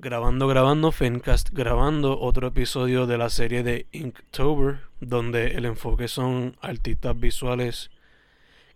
Grabando, 0.00 0.46
grabando, 0.46 0.92
Fencast, 0.92 1.48
grabando 1.50 2.20
otro 2.20 2.46
episodio 2.46 3.06
de 3.06 3.18
la 3.18 3.30
serie 3.30 3.64
de 3.64 3.88
Inktober, 3.90 4.78
donde 5.00 5.56
el 5.56 5.64
enfoque 5.64 6.06
son 6.06 6.56
artistas 6.62 7.18
visuales 7.18 7.90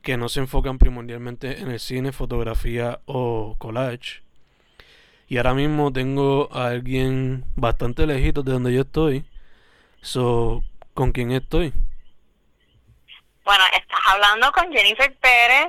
que 0.03 0.17
no 0.17 0.29
se 0.29 0.41
enfocan 0.41 0.79
primordialmente 0.79 1.61
en 1.61 1.71
el 1.71 1.79
cine, 1.79 2.11
fotografía 2.11 2.99
o 3.07 3.55
collage. 3.61 4.25
Y 5.29 5.37
ahora 5.37 5.55
mismo 5.55 5.93
tengo 5.93 6.49
a 6.53 6.67
alguien 6.67 7.45
bastante 7.55 8.05
lejito 8.05 8.43
de 8.43 8.55
donde 8.55 8.73
yo 8.73 8.81
estoy. 8.81 9.25
So, 10.01 10.65
¿con 10.93 11.13
quién 11.13 11.31
estoy? 11.31 11.73
Bueno, 13.45 13.63
estás 13.73 14.01
hablando 14.09 14.51
con 14.51 14.73
Jennifer 14.73 15.17
Pérez. 15.19 15.69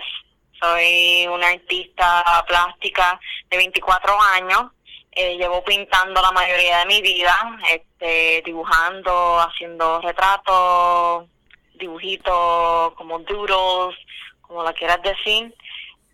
Soy 0.60 1.28
una 1.28 1.50
artista 1.50 2.44
plástica 2.48 3.20
de 3.52 3.58
24 3.58 4.20
años 4.34 4.72
eh, 5.16 5.38
llevo 5.38 5.64
pintando 5.64 6.22
la 6.22 6.32
mayoría 6.32 6.80
de 6.80 6.86
mi 6.86 7.02
vida, 7.02 7.36
este, 7.70 8.42
dibujando, 8.46 9.40
haciendo 9.40 10.02
retratos, 10.02 11.28
dibujitos 11.76 12.94
como 12.94 13.20
doodles, 13.20 13.98
como 14.42 14.64
lo 14.64 14.74
quieras 14.74 15.02
decir. 15.02 15.54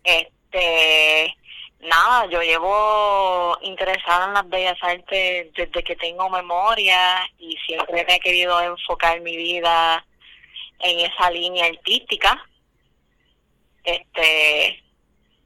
Este, 0.04 1.36
nada, 1.80 2.26
yo 2.26 2.42
llevo 2.42 3.56
interesada 3.62 4.26
en 4.26 4.34
las 4.34 4.48
bellas 4.48 4.78
artes 4.82 5.52
desde 5.54 5.82
que 5.82 5.96
tengo 5.96 6.28
memoria 6.28 7.26
y 7.38 7.56
siempre 7.66 8.04
me 8.04 8.16
he 8.16 8.20
querido 8.20 8.60
enfocar 8.60 9.20
mi 9.20 9.36
vida 9.36 10.04
en 10.80 11.00
esa 11.00 11.30
línea 11.30 11.66
artística. 11.66 12.44
Este, 13.84 14.82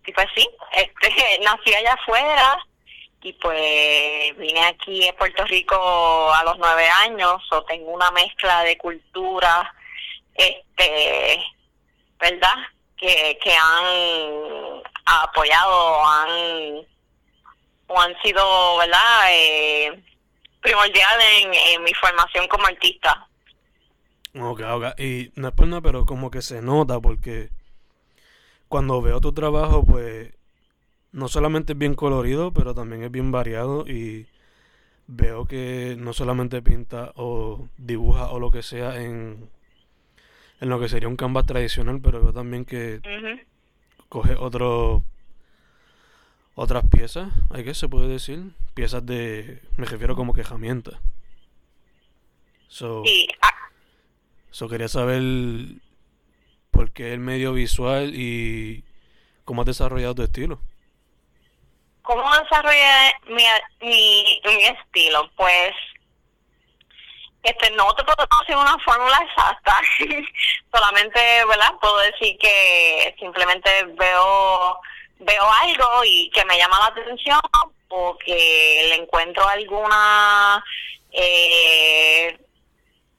y 0.06 0.12
pues 0.12 0.26
este, 0.72 1.38
nací 1.44 1.74
allá 1.74 1.94
afuera, 1.94 2.66
y 3.24 3.32
pues 3.32 4.36
vine 4.36 4.66
aquí 4.66 5.08
a 5.08 5.16
Puerto 5.16 5.44
Rico 5.46 5.74
a 6.30 6.44
los 6.44 6.58
nueve 6.58 6.86
años 7.04 7.42
o 7.50 7.64
tengo 7.64 7.90
una 7.90 8.10
mezcla 8.10 8.62
de 8.64 8.76
culturas 8.76 9.66
este 10.34 11.42
verdad 12.20 12.54
que, 12.98 13.38
que 13.42 13.50
han 13.50 14.82
apoyado 15.06 16.04
han 16.04 16.86
o 17.86 17.98
han 17.98 18.14
sido 18.22 18.76
verdad 18.76 19.30
eh, 19.30 20.02
primordiales 20.60 21.46
en, 21.72 21.82
mi 21.82 21.94
formación 21.94 22.46
como 22.48 22.66
artista. 22.66 23.26
Ok, 24.38 24.60
ok. 24.68 25.00
Y 25.00 25.32
no 25.36 25.48
es 25.48 25.54
por 25.54 25.66
nada, 25.66 25.80
pero 25.80 26.04
como 26.04 26.30
que 26.30 26.42
se 26.42 26.60
nota 26.60 27.00
porque 27.00 27.48
cuando 28.68 29.00
veo 29.00 29.20
tu 29.20 29.32
trabajo, 29.32 29.82
pues 29.82 30.34
no 31.14 31.28
solamente 31.28 31.74
es 31.74 31.78
bien 31.78 31.94
colorido, 31.94 32.52
pero 32.52 32.74
también 32.74 33.04
es 33.04 33.10
bien 33.10 33.30
variado 33.30 33.86
y 33.86 34.26
veo 35.06 35.46
que 35.46 35.94
no 35.96 36.12
solamente 36.12 36.60
pinta 36.60 37.12
o 37.14 37.68
dibuja 37.78 38.30
o 38.30 38.40
lo 38.40 38.50
que 38.50 38.62
sea 38.62 39.00
en, 39.00 39.48
en 40.60 40.68
lo 40.68 40.80
que 40.80 40.88
sería 40.88 41.08
un 41.08 41.16
canvas 41.16 41.46
tradicional, 41.46 42.00
pero 42.02 42.20
veo 42.20 42.32
también 42.32 42.64
que 42.64 43.00
coge 44.08 44.34
otro 44.34 45.04
otras 46.56 46.84
piezas, 46.88 47.32
hay 47.50 47.62
que 47.62 47.74
se 47.74 47.88
puede 47.88 48.08
decir, 48.08 48.52
piezas 48.74 49.06
de, 49.06 49.62
me 49.76 49.86
refiero 49.86 50.16
como 50.16 50.34
quejamientas. 50.34 50.98
So, 52.66 53.04
ah. 53.40 53.70
so 54.50 54.68
quería 54.68 54.88
saber 54.88 55.22
por 56.72 56.90
qué 56.90 57.12
el 57.12 57.20
medio 57.20 57.52
visual 57.52 58.14
y 58.16 58.82
cómo 59.44 59.62
has 59.62 59.66
desarrollado 59.66 60.16
tu 60.16 60.22
estilo. 60.22 60.60
¿Cómo 62.04 62.22
desarrollé 62.36 63.14
mi, 63.28 63.44
mi, 63.80 64.64
estilo? 64.64 65.30
Pues 65.36 65.72
este 67.42 67.70
no 67.70 67.94
te 67.94 68.04
puedo 68.04 68.26
decir 68.40 68.56
una 68.56 68.78
fórmula 68.80 69.18
exacta, 69.26 69.80
solamente, 70.70 71.44
¿verdad? 71.46 71.72
Puedo 71.80 71.96
decir 72.00 72.36
que 72.38 73.16
simplemente 73.18 73.70
veo 73.94 74.80
veo 75.20 75.50
algo 75.62 76.04
y 76.04 76.30
que 76.30 76.44
me 76.44 76.58
llama 76.58 76.78
la 76.80 76.86
atención 76.86 77.40
o 77.88 78.18
que 78.18 78.86
le 78.90 78.96
encuentro 78.96 79.48
alguna 79.48 80.62
eh, 81.10 82.38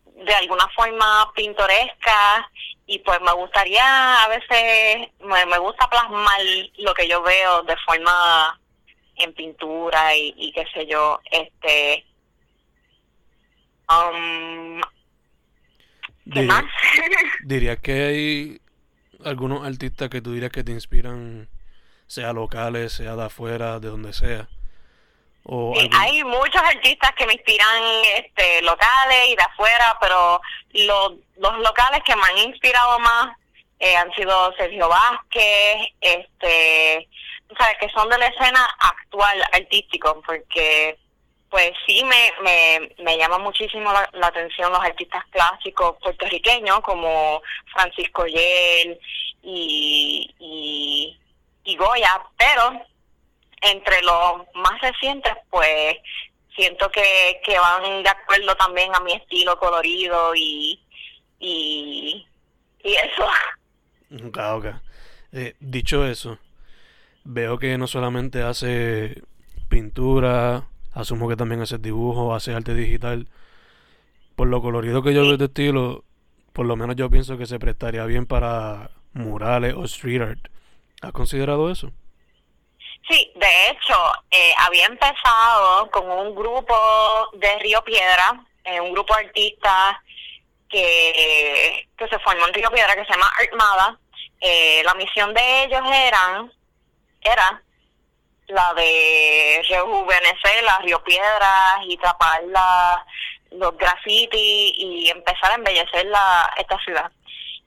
de 0.06 0.35
alguna 0.35 0.68
forma 0.75 1.31
pintoresca 1.34 2.51
y 2.85 3.00
pues 3.00 3.19
me 3.22 3.31
gustaría 3.31 4.24
a 4.24 4.28
veces 4.28 5.09
me, 5.22 5.45
me 5.47 5.57
gusta 5.57 5.90
plasmar 5.90 6.40
lo 6.78 6.94
que 6.94 7.07
yo 7.07 7.24
veo 7.24 7.63
de 7.63 7.75
forma 7.78 8.59
en 9.18 9.34
pintura 9.34 10.16
y, 10.16 10.34
y 10.38 10.52
qué 10.52 10.66
sé 10.74 10.86
yo, 10.88 11.20
este... 11.31 12.06
Um, 13.88 14.81
¿Qué 16.31 16.42
más? 16.42 16.64
¿Dirías 17.44 17.80
que 17.80 17.92
hay 17.92 18.62
algunos 19.24 19.66
artistas 19.66 20.09
que 20.09 20.22
tú 20.22 20.34
dirías 20.34 20.52
que 20.52 20.64
te 20.64 20.72
inspiran, 20.72 21.50
sea 22.08 22.34
locales, 22.34 22.94
sea 22.94 23.16
de 23.16 23.25
afuera, 23.25 23.80
de 23.80 23.90
donde 23.90 24.14
sea? 24.14 24.48
O 25.48 25.75
hay 26.00 26.24
muchos 26.24 26.62
artistas 26.62 27.12
que 27.16 27.28
me 27.28 27.34
inspiran 27.34 27.84
este, 28.16 28.64
locales 28.64 29.28
y 29.30 29.36
de 29.36 29.44
afuera, 29.44 29.96
pero 30.02 30.42
los, 30.74 31.14
los 31.38 31.59
locales 31.59 32.02
que 32.04 32.16
me 32.16 32.24
han 32.24 32.50
inspirado 32.50 32.98
más 32.98 33.38
eh, 33.80 33.96
han 33.96 34.12
sido 34.14 34.52
Sergio 34.58 34.90
Vázquez, 34.90 35.90
este, 36.02 37.08
sabes 37.57 37.78
que 37.79 37.89
son 37.89 38.09
de 38.09 38.17
la 38.17 38.28
escena 38.28 38.66
actual 38.79 39.44
artístico, 39.53 40.22
porque 40.25 40.97
pues 41.50 41.72
sí 41.85 42.03
me, 42.03 42.33
me, 42.44 42.95
me 43.03 43.17
llama 43.17 43.38
muchísimo 43.38 43.91
la, 43.94 44.28
atención 44.28 44.72
los 44.72 44.83
artistas 44.83 45.23
clásicos 45.29 45.95
puertorriqueños 46.01 46.81
como 46.81 47.41
Francisco 47.72 48.25
Yel 48.25 49.00
y, 49.41 51.17
y, 51.63 51.75
Goya, 51.78 52.22
pero 52.38 52.85
entre 53.62 54.01
los 54.01 54.41
más 54.56 54.81
recientes 54.81 55.33
pues 55.50 55.97
siento 56.56 56.89
que, 56.91 57.41
que 57.44 57.57
van 57.57 58.03
de 58.03 58.09
acuerdo 58.09 58.56
también 58.56 58.94
a 58.95 59.00
mi 59.00 59.13
estilo 59.13 59.57
colorido 59.57 60.33
y, 60.35 60.81
y, 61.39 62.27
y 62.83 62.94
eso. 62.95 63.29
Eh, 65.31 65.56
dicho 65.59 66.06
eso, 66.06 66.38
veo 67.25 67.58
que 67.59 67.78
no 67.78 67.88
solamente 67.88 68.41
hace 68.44 69.22
pintura, 69.68 70.68
asumo 70.94 71.28
que 71.28 71.36
también 71.36 71.62
hace 71.62 71.78
dibujo, 71.78 72.34
hace 72.34 72.53
arte 72.53 72.74
digital. 72.74 73.28
Por 74.36 74.47
lo 74.47 74.62
colorido 74.62 75.03
que 75.03 75.13
yo 75.13 75.22
veo 75.24 75.38
de 75.38 75.46
estilo, 75.46 76.03
por 76.53 76.66
lo 76.66 76.75
menos 76.75 76.96
yo 76.96 77.09
pienso 77.09 77.38
que 77.38 77.46
se 77.46 77.59
prestaría 77.59 78.06
bien 78.06 78.25
para 78.25 78.91
murales 79.13 79.74
o 79.74 79.84
street 79.86 80.22
art. 80.22 80.47
¿Has 81.02 81.12
considerado 81.12 81.69
eso? 81.72 81.91
Sí, 83.09 83.31
de 83.36 83.69
hecho, 83.69 83.96
eh, 84.31 84.53
había 84.59 84.86
empezado 84.86 85.90
con 85.92 86.09
un 86.09 86.34
grupo 86.34 86.75
de 87.34 87.59
Río 87.59 87.84
Piedra, 87.84 88.44
eh, 88.63 88.80
un 88.81 88.94
grupo 88.94 89.16
de 89.16 89.25
artistas 89.25 89.97
que, 90.69 91.88
que 91.98 92.07
se 92.07 92.19
formó 92.19 92.48
en 92.48 92.54
Río 92.54 92.72
Piedra 92.72 92.95
que 92.95 93.06
se 93.06 93.12
llama 93.12 93.31
Armada. 93.38 94.00
Eh, 94.42 94.81
la 94.83 94.94
misión 94.95 95.33
de 95.33 95.63
ellos 95.63 95.81
eran 95.94 96.51
era 97.25 97.62
la 98.48 98.74
de 98.74 99.66
rejuvenecer 99.69 100.63
las 100.63 100.80
Río 100.80 101.04
Piedras 101.04 101.80
y 101.86 101.98
tapar 101.98 102.44
la, 102.45 103.06
los 103.51 103.77
grafitis 103.77 104.72
y 104.75 105.10
empezar 105.10 105.51
a 105.51 105.56
embellecer 105.56 106.06
la, 106.06 106.54
esta 106.57 106.77
ciudad. 106.80 107.12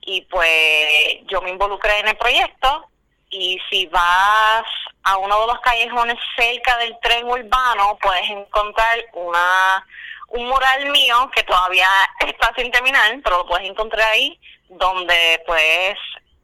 Y 0.01 0.23
pues 0.23 1.19
yo 1.27 1.43
me 1.43 1.51
involucré 1.51 1.99
en 1.99 2.09
el 2.09 2.17
proyecto 2.17 2.89
y 3.31 3.59
si 3.69 3.87
vas 3.87 4.65
a 5.03 5.17
uno 5.19 5.41
de 5.41 5.47
los 5.49 5.61
callejones 5.61 6.17
cerca 6.37 6.77
del 6.79 6.97
tren 7.03 7.27
urbano 7.27 7.99
puedes 8.01 8.29
encontrar 8.31 9.05
una 9.13 9.85
un 10.29 10.47
mural 10.47 10.91
mío 10.91 11.31
que 11.35 11.43
todavía 11.43 11.89
está 12.27 12.53
sin 12.57 12.71
terminar, 12.71 13.19
pero 13.25 13.39
lo 13.39 13.47
puedes 13.47 13.69
encontrar 13.69 14.09
ahí 14.11 14.39
donde 14.69 15.43
puedes 15.47 15.99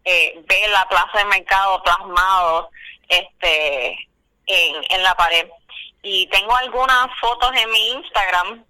eh, 0.04 0.42
ver 0.46 0.70
la 0.70 0.88
plaza 0.88 1.18
de 1.18 1.24
mercado 1.26 1.82
plasmado 1.82 2.70
este 3.08 3.90
en, 4.46 4.84
en 4.90 5.02
la 5.02 5.14
pared. 5.14 5.48
Y 6.02 6.26
tengo 6.26 6.54
algunas 6.54 7.08
fotos 7.20 7.50
en 7.56 7.70
mi 7.70 7.88
Instagram 7.92 8.64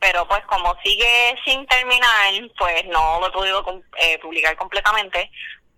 pero 0.00 0.28
pues 0.28 0.44
como 0.46 0.76
sigue 0.84 1.34
sin 1.44 1.66
terminar, 1.66 2.32
pues 2.56 2.86
no 2.86 3.18
lo 3.18 3.26
he 3.26 3.32
podido 3.32 3.82
eh, 3.96 4.16
publicar 4.20 4.56
completamente, 4.56 5.28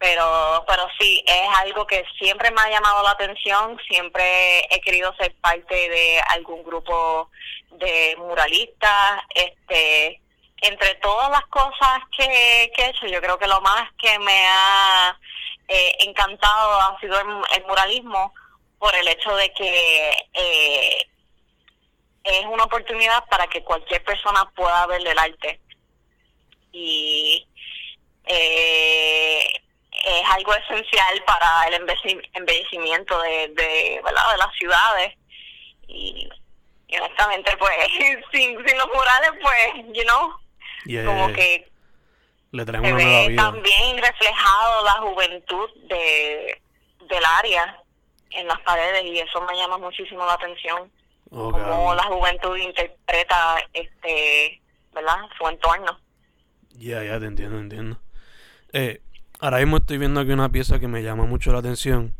pero 0.00 0.64
pero 0.66 0.88
sí 0.98 1.22
es 1.26 1.48
algo 1.58 1.86
que 1.86 2.04
siempre 2.18 2.50
me 2.50 2.60
ha 2.62 2.70
llamado 2.70 3.02
la 3.02 3.10
atención 3.10 3.78
siempre 3.86 4.60
he 4.70 4.80
querido 4.80 5.14
ser 5.16 5.34
parte 5.42 5.74
de 5.74 6.20
algún 6.28 6.64
grupo 6.64 7.30
de 7.72 8.16
muralistas 8.18 9.22
este 9.34 10.20
entre 10.62 10.94
todas 10.96 11.30
las 11.30 11.46
cosas 11.48 12.00
que, 12.16 12.24
he 12.24 12.86
hecho 12.88 13.06
yo 13.06 13.20
creo 13.20 13.38
que 13.38 13.46
lo 13.46 13.60
más 13.60 13.92
que 13.98 14.18
me 14.20 14.46
ha 14.48 15.18
eh, 15.72 15.96
encantado 16.00 16.80
ha 16.80 16.98
sido 16.98 17.16
el, 17.20 17.64
muralismo 17.64 18.34
por 18.80 18.92
el 18.96 19.06
hecho 19.06 19.36
de 19.36 19.52
que 19.52 20.10
eh, 20.34 21.06
es 22.24 22.44
una 22.46 22.64
oportunidad 22.64 23.24
para 23.26 23.46
que 23.46 23.62
cualquier 23.62 24.02
persona 24.02 24.50
pueda 24.56 24.84
ver 24.88 25.06
el 25.06 25.16
arte 25.16 25.60
y 26.72 27.46
eh, 28.26 29.62
es 29.92 30.24
algo 30.30 30.54
esencial 30.54 31.22
para 31.24 31.68
el 31.68 31.74
embellecimiento 32.34 33.20
de, 33.22 33.48
de, 33.54 34.00
¿verdad? 34.04 34.32
de 34.32 34.38
las 34.38 34.52
ciudades. 34.56 35.14
Y, 35.86 36.28
honestamente, 37.00 37.56
pues, 37.58 37.76
sin, 38.32 38.56
sin 38.66 38.78
los 38.78 38.88
murales, 38.88 39.30
pues, 39.40 39.86
you 39.94 40.02
know, 40.02 40.34
como 41.06 41.32
que 41.32 41.69
le 42.52 42.64
se 42.64 42.72
ve 42.72 43.34
también 43.36 43.98
reflejado 43.98 44.84
la 44.84 44.92
juventud 44.92 45.68
de, 45.88 46.60
del 47.08 47.24
área 47.24 47.82
en 48.30 48.46
las 48.46 48.60
paredes 48.60 49.04
y 49.04 49.18
eso 49.18 49.40
me 49.42 49.56
llama 49.56 49.78
muchísimo 49.78 50.24
la 50.26 50.34
atención. 50.34 50.90
como 51.30 51.94
la 51.94 52.04
juventud 52.04 52.56
interpreta 52.56 53.56
este, 53.72 54.60
¿verdad? 54.92 55.18
Su 55.38 55.48
entorno. 55.48 55.98
Ya, 56.70 57.04
ya, 57.04 57.20
te 57.20 57.26
entiendo, 57.26 57.58
entiendo. 57.58 57.98
Eh, 58.72 59.00
Ahora 59.42 59.56
mismo 59.56 59.78
estoy 59.78 59.96
viendo 59.96 60.20
aquí 60.20 60.32
una 60.32 60.50
pieza 60.50 60.78
que 60.78 60.86
me 60.86 61.02
llama 61.02 61.24
mucho 61.24 61.50
la 61.50 61.60
atención. 61.60 62.14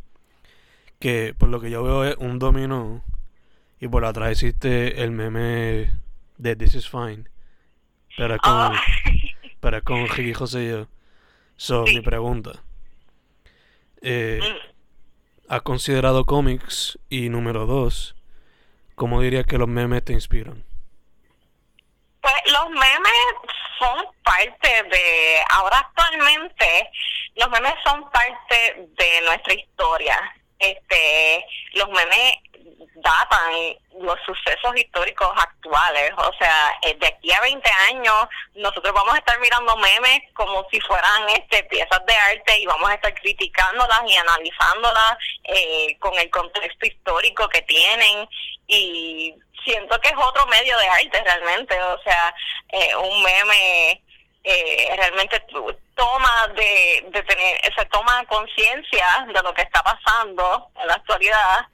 Que 0.99 1.35
por 1.37 1.51
lo 1.51 1.61
que 1.61 1.71
yo 1.71 1.83
veo 1.83 2.05
es 2.05 2.17
un 2.17 2.39
dominó. 2.39 3.05
Y 3.79 3.89
por 3.89 4.07
atrás 4.07 4.31
existe 4.31 5.03
el 5.03 5.11
meme 5.11 5.93
de 6.39 6.57
This 6.57 6.77
is 6.77 6.89
Fine. 6.89 7.25
Pero 8.17 8.37
es 8.37 8.41
con, 8.41 8.53
oh. 8.53 8.73
pero 9.61 9.79
es 9.79 9.83
con 9.83 10.09
Ricky 10.09 10.35
José 10.35 10.65
y 10.65 10.69
yo. 10.71 10.87
So, 11.57 11.85
mi 11.85 12.01
pregunta. 12.01 12.63
Eh, 14.03 14.41
mm. 14.43 14.71
¿Has 15.53 15.63
considerado 15.63 16.25
cómics? 16.25 16.99
Y 17.09 17.29
número 17.29 17.67
dos, 17.67 18.15
¿cómo 18.95 19.21
dirías 19.21 19.47
que 19.47 19.59
los 19.59 19.69
memes 19.69 20.05
te 20.05 20.13
inspiran? 20.13 20.65
Pues 22.21 22.35
los 22.53 22.71
memes 22.71 23.35
son 23.79 24.07
parte 24.23 24.69
de, 24.69 25.37
ahora 25.51 25.79
actualmente, 25.79 26.91
los 27.35 27.51
memes 27.51 27.75
son 27.85 28.09
parte 28.11 28.89
de 28.97 29.21
nuestra 29.27 29.55
historia. 29.55 30.17
Este, 30.61 31.45
los 31.75 31.89
memes 31.89 32.35
datan 33.03 33.77
los 33.99 34.19
sucesos 34.25 34.77
históricos 34.77 35.31
actuales. 35.37 36.13
O 36.17 36.33
sea, 36.39 36.79
eh, 36.83 36.95
de 36.99 37.07
aquí 37.07 37.33
a 37.33 37.41
20 37.41 37.71
años 37.91 38.29
nosotros 38.55 38.93
vamos 38.95 39.15
a 39.15 39.19
estar 39.19 39.39
mirando 39.41 39.77
memes 39.77 40.21
como 40.35 40.67
si 40.71 40.81
fueran 40.81 41.29
este 41.31 41.65
piezas 41.65 42.05
de 42.07 42.15
arte 42.15 42.59
y 42.59 42.67
vamos 42.67 42.89
a 42.91 42.95
estar 42.95 43.15
criticándolas 43.15 44.03
y 44.07 44.17
analizándolas 44.17 45.17
eh, 45.45 45.97
con 45.99 46.19
el 46.19 46.31
contexto 46.31 46.87
histórico 46.87 47.49
que 47.49 47.63
tienen 47.63 48.29
y 48.67 49.35
siento 49.65 50.01
que 50.01 50.09
es 50.09 50.17
otro 50.17 50.47
medio 50.47 50.77
de 50.79 50.89
arte 50.89 51.23
realmente. 51.25 51.81
O 51.83 52.03
sea, 52.03 52.35
eh, 52.73 52.97
un 52.97 53.23
meme 53.23 54.03
eh, 54.43 54.95
realmente 54.97 55.39
toma 55.95 56.49
de, 56.55 57.11
tener, 57.13 57.75
se 57.77 57.85
toma 57.87 58.25
conciencia 58.27 59.27
de 59.27 59.43
lo 59.43 59.53
que 59.53 59.63
está 59.63 59.83
pasando 59.83 60.71
en 60.81 60.87
la 60.87 60.95
actualidad 60.95 61.67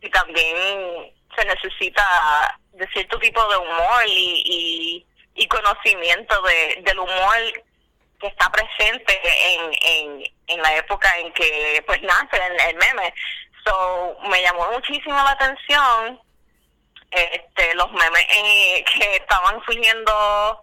y 0.00 0.08
también 0.10 1.12
se 1.36 1.44
necesita 1.44 2.58
de 2.72 2.86
cierto 2.88 3.18
tipo 3.18 3.46
de 3.48 3.56
humor 3.58 4.04
y, 4.06 5.04
y, 5.34 5.48
conocimiento 5.48 6.40
de, 6.42 6.82
del 6.82 6.98
humor 6.98 7.36
que 8.18 8.26
está 8.26 8.50
presente 8.50 9.20
en, 9.54 10.24
en, 10.48 10.62
la 10.62 10.76
época 10.76 11.08
en 11.18 11.32
que 11.32 11.84
pues 11.86 12.00
nace 12.02 12.40
el, 12.68 12.76
meme. 12.76 13.14
So, 13.64 14.16
me 14.28 14.42
llamó 14.42 14.70
muchísimo 14.72 15.14
la 15.16 15.30
atención 15.30 16.20
este 17.10 17.74
los 17.74 17.90
memes 17.92 18.26
eh, 18.28 18.84
que 18.84 19.16
estaban 19.16 19.62
surgiendo 19.64 20.62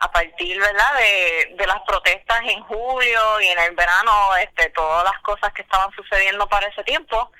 a 0.00 0.10
partir 0.10 0.58
verdad 0.58 0.94
de, 0.96 1.54
de 1.56 1.66
las 1.66 1.80
protestas 1.86 2.40
en 2.44 2.62
julio 2.62 3.40
y 3.40 3.46
en 3.46 3.58
el 3.58 3.74
verano 3.74 4.34
este 4.36 4.70
todas 4.70 5.04
las 5.04 5.20
cosas 5.20 5.52
que 5.52 5.62
estaban 5.62 5.90
sucediendo 5.92 6.48
para 6.48 6.66
ese 6.68 6.82
tiempo. 6.84 7.30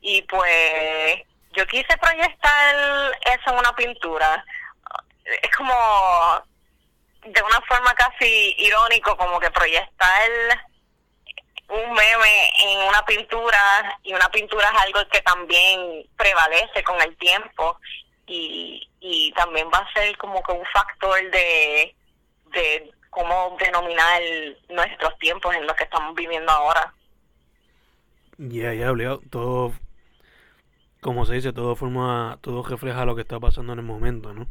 Y 0.00 0.22
pues 0.22 1.22
yo 1.52 1.66
quise 1.66 1.96
proyectar 1.98 3.12
eso 3.26 3.50
en 3.50 3.58
una 3.58 3.74
pintura. 3.76 4.44
Es 5.42 5.54
como 5.54 6.42
de 7.24 7.42
una 7.42 7.60
forma 7.68 7.92
casi 7.94 8.54
irónico 8.58 9.14
como 9.18 9.38
que 9.38 9.50
proyectar 9.50 10.30
un 11.68 11.92
meme 11.92 12.50
en 12.60 12.88
una 12.88 13.04
pintura 13.04 13.98
y 14.02 14.14
una 14.14 14.30
pintura 14.30 14.66
es 14.68 14.80
algo 14.80 15.06
que 15.10 15.20
también 15.20 16.06
prevalece 16.16 16.82
con 16.82 16.98
el 17.02 17.14
tiempo 17.18 17.78
y, 18.26 18.88
y 19.00 19.30
también 19.32 19.68
va 19.68 19.78
a 19.78 19.92
ser 19.92 20.16
como 20.16 20.42
que 20.42 20.52
un 20.52 20.64
factor 20.72 21.30
de, 21.30 21.94
de 22.52 22.90
cómo 23.10 23.56
denominar 23.58 24.20
nuestros 24.68 25.18
tiempos 25.18 25.54
en 25.54 25.66
los 25.66 25.76
que 25.76 25.84
estamos 25.84 26.14
viviendo 26.14 26.50
ahora. 26.50 26.94
Ya, 28.38 28.72
ya, 28.74 28.92
obligado. 28.92 29.20
Todo, 29.30 29.72
como 31.00 31.24
se 31.26 31.34
dice, 31.34 31.52
todo 31.52 31.74
forma, 31.74 32.38
todo 32.40 32.62
refleja 32.62 33.04
lo 33.04 33.14
que 33.14 33.22
está 33.22 33.40
pasando 33.40 33.72
en 33.72 33.80
el 33.80 33.84
momento, 33.84 34.32
¿no? 34.32 34.46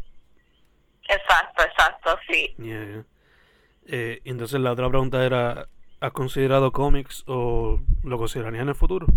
Exacto, 1.07 1.63
exacto, 1.63 2.19
sí. 2.29 2.53
Yeah, 2.57 3.05
eh, 3.85 4.21
entonces 4.25 4.59
la 4.59 4.73
otra 4.73 4.89
pregunta 4.89 5.25
era, 5.25 5.69
¿has 6.01 6.11
considerado 6.11 6.73
cómics 6.73 7.23
o 7.27 7.79
lo 8.03 8.17
considerarías 8.17 8.63
en 8.63 8.69
el 8.69 8.75
futuro? 8.75 9.07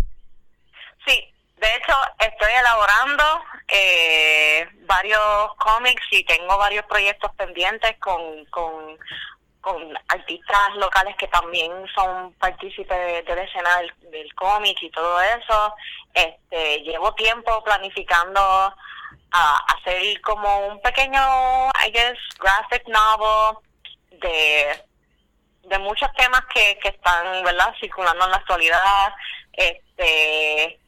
Sí, 1.05 1.21
de 1.61 1.75
hecho, 1.75 1.93
estoy 2.17 2.51
elaborando 2.59 3.23
eh, 3.67 4.67
varios 4.87 5.55
cómics 5.57 6.03
y 6.09 6.23
tengo 6.23 6.57
varios 6.57 6.83
proyectos 6.85 7.31
pendientes 7.35 7.97
con, 7.99 8.43
con, 8.45 8.97
con 9.61 9.93
artistas 10.07 10.75
locales 10.77 11.15
que 11.17 11.27
también 11.27 11.71
son 11.93 12.33
partícipes 12.33 13.25
de, 13.25 13.35
la 13.35 13.43
escena 13.43 13.81
del, 14.09 14.33
cómic 14.33 14.81
y 14.81 14.89
todo 14.89 15.21
eso. 15.21 15.75
Este, 16.15 16.81
llevo 16.81 17.13
tiempo 17.13 17.63
planificando 17.63 18.41
a 18.41 19.57
hacer 19.67 20.19
como 20.21 20.67
un 20.67 20.81
pequeño, 20.81 21.21
I 21.85 21.91
guess, 21.91 22.17
graphic 22.39 22.87
novel 22.87 23.57
de, 24.19 24.83
de 25.65 25.77
muchos 25.77 26.11
temas 26.13 26.41
que, 26.51 26.79
que 26.79 26.89
están, 26.89 27.43
¿verdad?, 27.43 27.71
circulando 27.79 28.25
en 28.25 28.31
la 28.31 28.37
actualidad. 28.37 29.13
Este, 29.53 30.80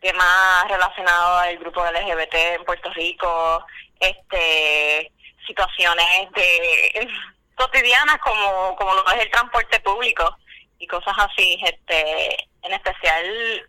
temas 0.00 0.68
relacionados 0.68 1.42
al 1.42 1.58
grupo 1.58 1.84
LGBT 1.84 2.34
en 2.34 2.64
Puerto 2.64 2.90
Rico, 2.94 3.64
este 4.00 5.12
situaciones 5.46 6.30
de 6.34 7.08
cotidianas 7.56 8.18
como, 8.18 8.76
como 8.76 8.94
lo 8.94 9.06
es 9.12 9.22
el 9.22 9.30
transporte 9.30 9.80
público 9.80 10.36
y 10.78 10.86
cosas 10.86 11.14
así. 11.18 11.58
Este, 11.64 12.36
en 12.62 12.72
especial, 12.72 13.68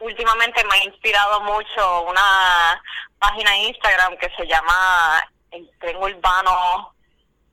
últimamente 0.00 0.64
me 0.64 0.74
ha 0.74 0.84
inspirado 0.84 1.40
mucho 1.42 2.02
una 2.02 2.82
página 3.18 3.50
de 3.52 3.58
Instagram 3.58 4.16
que 4.16 4.30
se 4.36 4.46
llama 4.46 5.28
El 5.50 5.70
tren 5.78 5.96
urbano 5.96 6.94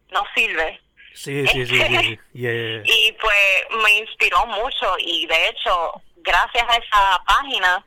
no 0.10 0.24
sirve. 0.36 0.80
Sí, 1.14 1.46
sí, 1.48 1.66
sí. 1.68 1.80
sí, 1.80 2.20
y 2.34 3.12
pues 3.22 3.84
me 3.84 4.00
inspiró 4.00 4.48
mucho 4.48 4.96
y 4.98 5.28
de 5.28 5.50
hecho 5.50 6.02
gracias 6.24 6.63
a 6.68 6.75
esa 6.75 7.24
página 7.25 7.86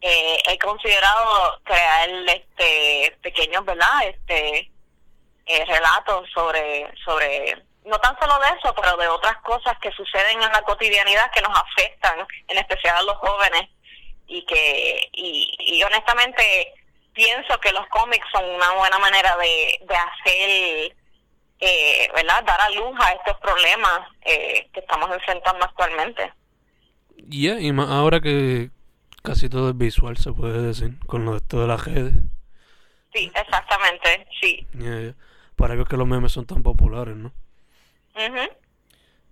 eh, 0.00 0.38
he 0.48 0.58
considerado 0.58 1.60
crear 1.64 2.08
este 2.28 3.16
pequeños, 3.22 3.64
¿verdad? 3.64 4.04
Este 4.04 4.70
eh, 5.46 5.64
relatos 5.64 6.28
sobre 6.34 6.92
sobre 7.04 7.64
no 7.84 7.98
tan 8.00 8.18
solo 8.18 8.38
de 8.40 8.48
eso, 8.58 8.74
pero 8.74 8.96
de 8.96 9.08
otras 9.08 9.36
cosas 9.42 9.78
que 9.80 9.92
suceden 9.92 10.42
en 10.42 10.52
la 10.52 10.62
cotidianidad 10.62 11.30
que 11.30 11.40
nos 11.40 11.56
afectan, 11.56 12.26
en 12.48 12.58
especial 12.58 12.96
a 12.96 13.02
los 13.02 13.16
jóvenes 13.16 13.68
y 14.26 14.44
que 14.44 15.08
y, 15.12 15.82
honestamente 15.84 16.74
pienso 17.14 17.58
que 17.60 17.72
los 17.72 17.86
cómics 17.88 18.26
son 18.32 18.44
una 18.44 18.72
buena 18.72 18.98
manera 18.98 19.36
de, 19.36 19.78
de 19.82 19.96
hacer 19.96 20.96
eh, 21.60 22.10
¿verdad? 22.14 22.44
Dar 22.44 22.60
a 22.60 22.70
luz 22.70 22.94
a 23.00 23.12
estos 23.12 23.38
problemas 23.38 24.00
eh, 24.22 24.68
que 24.72 24.80
estamos 24.80 25.10
enfrentando 25.10 25.64
actualmente. 25.64 26.32
Ya, 27.28 27.58
y 27.60 27.72
más 27.72 27.90
ahora 27.90 28.20
que 28.20 28.70
casi 29.22 29.48
todo 29.48 29.70
es 29.70 29.76
visual, 29.76 30.16
se 30.16 30.32
puede 30.32 30.62
decir, 30.62 30.98
con 31.06 31.24
lo 31.24 31.34
de 31.34 31.40
todas 31.40 31.66
las 31.66 31.84
redes. 31.84 32.14
sí, 33.12 33.30
exactamente, 33.34 34.26
sí. 34.40 34.66
Para 35.56 35.74
ver 35.74 35.86
que 35.86 35.96
los 35.96 36.06
memes 36.06 36.32
son 36.32 36.46
tan 36.46 36.62
populares, 36.62 37.16
¿no? 37.16 37.32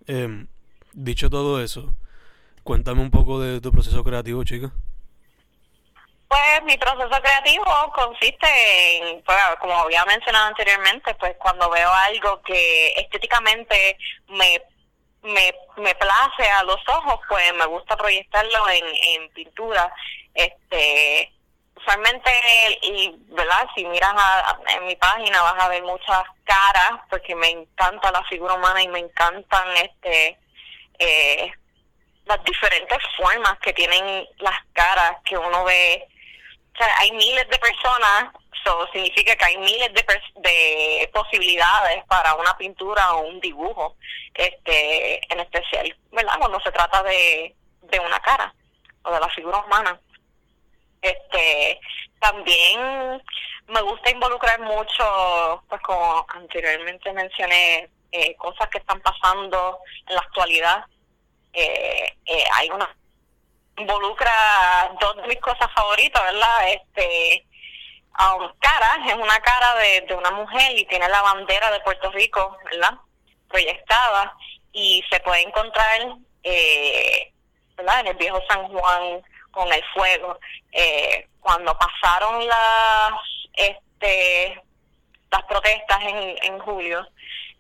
eh, 0.06 0.46
dicho 0.92 1.30
todo 1.30 1.62
eso, 1.62 1.94
cuéntame 2.64 3.00
un 3.00 3.10
poco 3.10 3.40
de 3.40 3.60
tu 3.60 3.70
proceso 3.70 4.02
creativo, 4.02 4.42
chica. 4.42 4.72
Pues 6.26 6.64
mi 6.64 6.76
proceso 6.76 7.22
creativo 7.22 7.64
consiste 7.94 8.48
en, 8.98 9.22
pues, 9.22 9.38
como 9.60 9.74
había 9.74 10.04
mencionado 10.06 10.48
anteriormente, 10.48 11.14
pues 11.14 11.36
cuando 11.38 11.70
veo 11.70 11.88
algo 11.92 12.42
que 12.42 12.88
estéticamente 12.96 13.96
me, 14.30 14.60
me, 15.25 15.54
me 15.76 15.95
place 15.95 16.50
a 16.50 16.62
los 16.64 16.81
ojos, 16.88 17.21
pues 17.28 17.54
me 17.54 17.66
gusta 17.66 17.97
proyectarlo 17.97 18.69
en, 18.69 18.85
en 18.87 19.28
pintura. 19.31 19.93
Este, 20.35 21.33
usualmente, 21.76 22.31
y, 22.83 23.14
¿verdad? 23.28 23.66
Si 23.75 23.85
miras 23.85 24.14
en 24.76 24.87
mi 24.87 24.97
página 24.97 25.43
vas 25.43 25.62
a 25.62 25.69
ver 25.69 25.83
muchas 25.83 26.23
caras, 26.45 27.00
porque 27.11 27.35
me 27.35 27.50
encanta 27.50 28.12
la 28.12 28.23
figura 28.25 28.54
humana 28.54 28.83
y 28.83 28.88
me 28.88 29.00
encantan 29.00 29.69
este 29.76 30.38
eh, 30.99 31.52
las 32.26 32.43
diferentes 32.45 32.99
formas 33.16 33.59
que 33.61 33.73
tienen 33.73 34.26
las 34.38 34.59
caras 34.73 35.16
que 35.25 35.37
uno 35.37 35.64
ve 35.64 36.09
o 36.75 36.76
sea, 36.76 36.88
hay 36.99 37.12
miles 37.12 37.49
de 37.49 37.59
personas, 37.59 38.33
eso 38.61 38.88
significa 38.92 39.37
que 39.37 39.44
hay 39.44 39.56
miles 39.58 39.92
de, 39.92 40.04
de 40.37 41.11
posibilidades 41.12 42.04
para 42.06 42.34
una 42.34 42.56
pintura 42.56 43.14
o 43.14 43.28
un 43.28 43.40
dibujo, 43.40 43.96
este, 44.34 45.20
en 45.32 45.40
especial, 45.40 45.96
¿verdad? 46.12 46.38
Cuando 46.38 46.61
se 46.61 46.73
trata 46.73 47.02
de, 47.02 47.54
de 47.82 48.00
una 48.00 48.20
cara 48.20 48.54
o 49.02 49.12
de 49.12 49.20
la 49.20 49.28
figura 49.30 49.58
humana. 49.58 50.00
Este, 51.02 51.80
también 52.18 53.23
me 53.68 53.80
gusta 53.82 54.11
involucrar 54.11 54.61
mucho, 54.61 55.62
pues 55.68 55.80
como 55.82 56.26
anteriormente 56.28 57.12
mencioné, 57.12 57.90
eh, 58.12 58.34
cosas 58.37 58.68
que 58.68 58.78
están 58.78 59.00
pasando 59.00 59.78
en 60.06 60.14
la 60.14 60.20
actualidad. 60.20 60.84
Eh, 61.52 62.16
eh, 62.26 62.44
hay 62.52 62.70
una 62.70 62.88
involucra 63.76 64.32
dos 65.00 65.16
de 65.16 65.28
mis 65.28 65.40
cosas 65.40 65.70
favoritas, 65.75 66.23
¿verdad? 66.23 66.68
Este, 66.68 67.46
um, 68.18 68.52
cara, 68.61 68.99
es 69.06 69.14
una 69.14 69.40
cara 69.40 69.75
de, 69.76 70.00
de 70.02 70.14
una 70.14 70.30
mujer 70.30 70.78
y 70.78 70.87
tiene 70.87 71.09
la 71.09 71.23
bandera 71.23 71.71
de 71.71 71.80
Puerto 71.80 72.11
Rico, 72.12 72.56
¿verdad? 72.64 72.94
Proyectada 73.49 74.35
y 74.73 75.02
se 75.11 75.21
puede 75.21 75.42
encontrar, 75.42 76.00
eh, 76.42 77.33
¿verdad? 77.76 78.00
En 78.00 78.06
el 78.09 78.14
viejo 78.14 78.42
San 78.49 78.68
Juan 78.68 79.23
con 79.50 79.73
el 79.73 79.85
fuego. 79.94 80.38
Eh, 80.73 81.28
cuando 81.40 81.76
pasaron 81.78 82.47
las, 82.47 83.12
este, 83.54 84.61
las 85.30 85.42
protestas 85.44 86.02
en, 86.02 86.37
en 86.42 86.59
julio, 86.61 87.06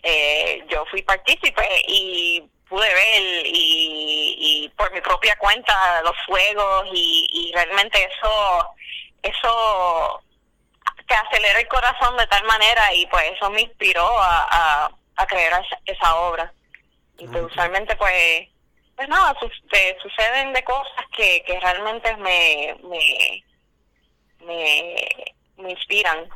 eh, 0.02 0.64
yo 0.68 0.84
fui 0.86 1.02
partícipe 1.02 1.66
y 1.86 2.42
pude 2.68 2.92
ver 2.92 3.46
y, 3.46 4.36
y 4.38 4.68
por 4.70 4.90
mi 4.92 5.00
propia 5.00 5.36
cuenta 5.36 6.02
los 6.02 6.16
fuegos 6.26 6.86
y, 6.92 7.26
y 7.30 7.52
realmente 7.52 8.02
eso 8.02 8.74
eso 9.22 10.22
te 11.06 11.14
acelera 11.14 11.60
el 11.60 11.68
corazón 11.68 12.16
de 12.16 12.26
tal 12.26 12.44
manera 12.44 12.94
y 12.94 13.06
pues 13.06 13.32
eso 13.32 13.50
me 13.50 13.62
inspiró 13.62 14.06
a, 14.18 14.46
a, 14.50 14.90
a 15.16 15.26
crear 15.26 15.64
esa, 15.86 16.16
obra. 16.16 16.52
Y 17.18 17.26
pues 17.28 17.44
usualmente 17.44 17.94
pues 17.96 18.48
pues 18.96 19.08
nada 19.08 19.34
suceden 20.02 20.52
de 20.52 20.62
cosas 20.62 21.04
que, 21.16 21.42
que 21.46 21.58
realmente 21.60 22.16
me 22.16 22.76
me, 22.82 23.44
me, 24.46 24.94
me 25.56 25.70
inspiran. 25.70 26.28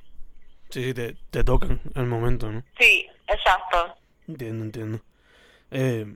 Sí, 0.70 0.84
sí 0.84 0.94
te, 0.94 1.16
te 1.30 1.44
tocan 1.44 1.80
el 1.94 2.06
momento 2.06 2.50
no 2.50 2.62
sí 2.78 3.08
exacto. 3.26 3.96
Entiendo 4.26 4.64
entiendo. 4.64 5.00
Eh, 5.70 6.06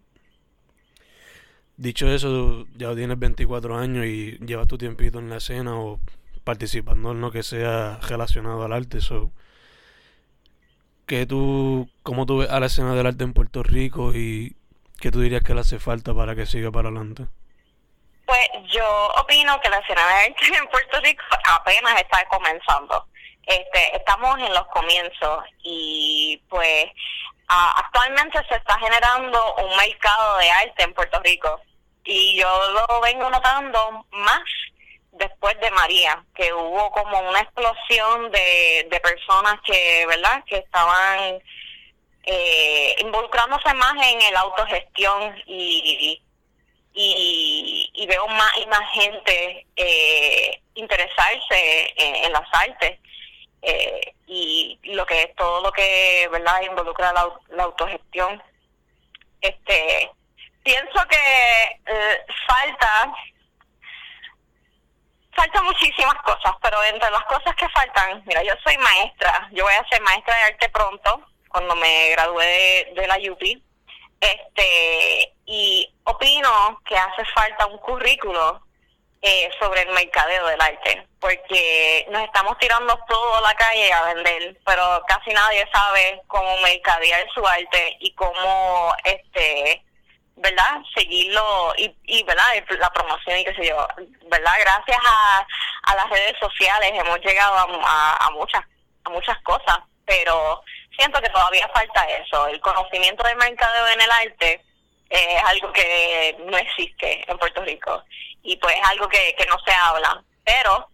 dicho 1.76 2.08
eso, 2.08 2.66
ya 2.74 2.94
tienes 2.94 3.18
24 3.18 3.76
años 3.76 4.06
y 4.06 4.38
llevas 4.38 4.68
tu 4.68 4.78
tiempito 4.78 5.18
en 5.18 5.30
la 5.30 5.36
escena 5.36 5.76
o 5.76 6.00
participando 6.44 7.12
en 7.12 7.20
lo 7.20 7.30
que 7.30 7.42
sea 7.42 7.98
relacionado 8.02 8.64
al 8.64 8.72
arte. 8.72 9.00
So, 9.00 9.30
¿qué 11.06 11.26
tú, 11.26 11.88
¿Cómo 12.02 12.26
tú 12.26 12.38
ves 12.38 12.50
a 12.50 12.60
la 12.60 12.66
escena 12.66 12.94
del 12.94 13.06
arte 13.06 13.24
en 13.24 13.32
Puerto 13.32 13.62
Rico 13.62 14.12
y 14.14 14.56
qué 15.00 15.10
tú 15.10 15.20
dirías 15.20 15.42
que 15.42 15.54
le 15.54 15.60
hace 15.60 15.78
falta 15.78 16.14
para 16.14 16.34
que 16.34 16.46
siga 16.46 16.70
para 16.70 16.88
adelante? 16.88 17.26
Pues 18.26 18.48
yo 18.72 19.08
opino 19.20 19.60
que 19.60 19.68
la 19.68 19.78
escena 19.78 20.06
del 20.06 20.32
arte 20.32 20.56
en 20.56 20.68
Puerto 20.68 21.00
Rico 21.00 21.22
apenas 21.48 22.00
está 22.00 22.24
comenzando. 22.28 23.06
Este, 23.46 23.96
estamos 23.96 24.38
en 24.38 24.54
los 24.54 24.66
comienzos 24.68 25.44
y 25.64 26.40
pues 26.48 26.86
actualmente 27.48 28.38
se 28.48 28.54
está 28.54 28.78
generando 28.78 29.54
un 29.56 29.76
mercado 29.76 30.38
de 30.38 30.50
arte 30.50 30.84
en 30.84 30.94
Puerto 30.94 31.20
Rico 31.22 31.60
y 32.04 32.40
yo 32.40 32.48
lo 32.72 33.00
vengo 33.00 33.28
notando 33.30 34.06
más 34.12 34.42
después 35.12 35.58
de 35.60 35.70
María, 35.70 36.24
que 36.34 36.52
hubo 36.52 36.90
como 36.92 37.20
una 37.20 37.40
explosión 37.40 38.30
de, 38.30 38.86
de 38.90 39.00
personas 39.00 39.56
que, 39.64 40.06
¿verdad?, 40.06 40.42
que 40.46 40.56
estaban 40.56 41.40
eh, 42.24 42.96
involucrándose 43.00 43.72
más 43.74 43.94
en 44.06 44.22
el 44.22 44.36
autogestión 44.36 45.34
y, 45.46 46.22
y, 46.94 47.90
y 47.94 48.06
veo 48.06 48.26
más 48.28 48.52
y 48.58 48.66
más 48.66 48.90
gente 48.92 49.66
eh, 49.76 50.62
interesarse 50.74 51.94
en 51.96 52.32
las 52.32 52.48
artes 52.52 52.98
eh, 53.62 54.14
y 54.26 54.78
lo 54.84 55.06
que 55.06 55.22
es 55.22 55.34
todo 55.36 55.62
lo 55.62 55.72
que 55.72 56.28
verdad 56.32 56.62
involucra 56.62 57.12
la, 57.12 57.28
la 57.50 57.64
autogestión 57.64 58.42
este 59.40 60.10
pienso 60.62 61.06
que 61.08 61.80
eh, 61.86 62.18
falta 62.46 63.14
falta 65.34 65.62
muchísimas 65.62 66.16
cosas 66.22 66.52
pero 66.62 66.82
entre 66.84 67.10
las 67.10 67.24
cosas 67.24 67.54
que 67.56 67.68
faltan 67.70 68.22
mira 68.26 68.42
yo 68.42 68.52
soy 68.64 68.76
maestra 68.78 69.48
yo 69.52 69.64
voy 69.64 69.74
a 69.74 69.88
ser 69.88 70.00
maestra 70.02 70.34
de 70.34 70.42
arte 70.52 70.68
pronto 70.68 71.22
cuando 71.48 71.74
me 71.76 72.10
gradué 72.10 72.92
de, 72.94 73.06
la 73.06 73.16
UP 73.30 73.42
este 74.20 75.34
y 75.46 75.92
opino 76.04 76.80
que 76.84 76.96
hace 76.96 77.24
falta 77.34 77.66
un 77.66 77.78
currículo 77.78 78.62
eh, 79.24 79.48
sobre 79.60 79.82
el 79.82 79.90
mercadeo 79.90 80.48
del 80.48 80.60
arte, 80.60 81.06
porque 81.20 82.04
nos 82.10 82.22
estamos 82.24 82.58
tirando 82.58 82.98
todo 83.06 83.36
a 83.36 83.40
la 83.40 83.54
calle 83.54 83.92
a 83.92 84.02
vender, 84.14 84.58
pero 84.66 85.00
casi 85.06 85.30
nadie 85.30 85.64
sabe 85.72 86.20
cómo 86.26 86.56
mercadear 86.58 87.24
su 87.32 87.46
arte 87.46 87.96
y 88.00 88.12
cómo, 88.14 88.92
este, 89.04 89.84
Seguirlo 90.94 91.74
y, 91.76 91.94
y 92.04 92.22
¿verdad? 92.24 92.44
La 92.78 92.90
promoción 92.90 93.38
y 93.38 93.44
qué 93.44 93.54
sé 93.54 93.68
yo, 93.68 93.86
¿verdad? 94.28 94.52
Gracias 94.60 94.98
a, 95.04 95.46
las 95.94 96.08
redes 96.10 96.34
sociales 96.40 96.92
hemos 96.94 97.18
llegado 97.20 97.54
a, 97.54 98.26
a, 98.26 98.30
muchas 98.30 98.62
a 99.04 99.10
muchas 99.10 99.38
cosas, 99.42 99.78
pero 100.06 100.62
siento 100.96 101.20
que 101.20 101.28
todavía 101.28 101.68
falta 101.68 102.04
eso, 102.04 102.46
el 102.46 102.60
conocimiento 102.60 103.22
del 103.24 103.36
mercadeo 103.36 103.88
en 103.88 104.00
el 104.00 104.10
arte 104.10 104.64
es 105.10 105.44
algo 105.44 105.72
que 105.72 106.36
no 106.46 106.56
existe 106.56 107.30
en 107.30 107.38
Puerto 107.38 107.62
Rico 107.62 108.02
y 108.42 108.56
pues 108.56 108.74
es 108.74 108.84
algo 108.84 109.08
que, 109.08 109.34
que 109.36 109.46
no 109.46 109.58
se 109.64 109.72
habla. 109.72 110.22
Pero 110.44 110.88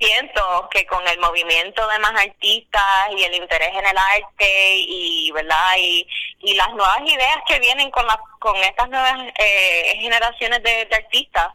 siento 0.00 0.68
que 0.70 0.86
con 0.86 1.06
el 1.06 1.18
movimiento 1.20 1.86
de 1.88 1.98
más 1.98 2.12
artistas 2.12 3.10
y 3.16 3.22
el 3.22 3.34
interés 3.34 3.70
en 3.74 3.86
el 3.86 3.98
arte 3.98 4.74
y 4.76 5.30
verdad 5.32 5.72
y, 5.76 6.06
y 6.40 6.54
las 6.54 6.70
nuevas 6.70 7.00
ideas 7.04 7.38
que 7.46 7.60
vienen 7.60 7.90
con 7.90 8.06
la, 8.06 8.18
con 8.38 8.56
estas 8.56 8.88
nuevas 8.88 9.32
eh, 9.38 9.96
generaciones 10.00 10.62
de, 10.62 10.88
artistas 10.90 11.48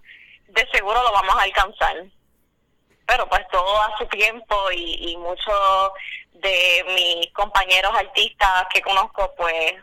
de 0.47 0.67
seguro 0.71 1.01
lo 1.01 1.11
vamos 1.11 1.35
a 1.35 1.41
alcanzar. 1.41 1.95
Pero 3.07 3.27
pues 3.27 3.47
todo 3.51 3.81
a 3.81 3.97
su 3.97 4.05
tiempo 4.07 4.71
y, 4.71 5.11
y 5.11 5.17
muchos 5.17 5.91
de 6.33 6.85
mis 6.87 7.33
compañeros 7.33 7.91
artistas 7.95 8.65
que 8.73 8.81
conozco 8.81 9.33
pues 9.35 9.73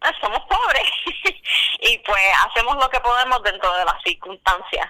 Ah, 0.00 0.12
somos 0.20 0.40
pobres. 0.48 0.90
Y 1.80 1.98
pues 1.98 2.20
hacemos 2.44 2.76
lo 2.76 2.88
que 2.90 2.98
podemos 3.00 3.40
dentro 3.42 3.72
de 3.74 3.84
las 3.84 4.02
circunstancias. 4.02 4.88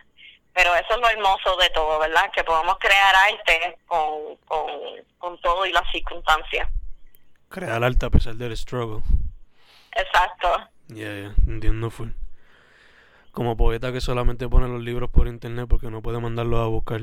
Pero 0.59 0.75
eso 0.75 0.95
es 0.95 1.01
lo 1.01 1.09
hermoso 1.09 1.57
de 1.57 1.71
todo, 1.71 2.01
¿verdad? 2.01 2.33
Que 2.35 2.43
podemos 2.43 2.77
crear 2.81 3.15
arte 3.15 3.79
con, 3.87 4.35
con, 4.47 4.67
con 5.19 5.41
todo 5.41 5.65
y 5.65 5.71
las 5.71 5.89
circunstancias. 5.93 6.69
Crear 7.49 7.85
arte 7.85 8.07
a 8.07 8.11
pesar 8.11 8.35
del 8.35 8.57
struggle. 8.57 9.05
Exacto. 9.93 10.69
Ya, 10.89 11.15
ya, 11.15 11.35
entiendo 11.47 11.91
full. 11.91 12.11
Como 13.31 13.57
poeta 13.57 13.93
que 13.93 14.01
solamente 14.01 14.49
pone 14.49 14.67
los 14.67 14.83
libros 14.83 15.09
por 15.11 15.29
internet 15.29 15.69
porque 15.71 15.93
no 15.93 16.03
puede 16.03 16.19
mandarlos 16.19 16.59
a 16.59 16.67
buscar, 16.67 17.03